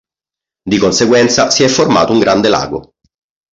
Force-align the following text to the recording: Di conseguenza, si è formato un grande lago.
Di 0.63 0.79
conseguenza, 0.79 1.51
si 1.51 1.61
è 1.61 1.67
formato 1.67 2.11
un 2.11 2.17
grande 2.17 2.49
lago. 2.49 2.93